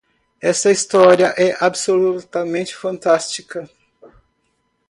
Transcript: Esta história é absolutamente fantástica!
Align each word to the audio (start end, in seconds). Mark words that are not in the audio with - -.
Esta 0.41 0.71
história 0.71 1.27
é 1.37 1.55
absolutamente 1.63 2.75
fantástica! 2.75 3.69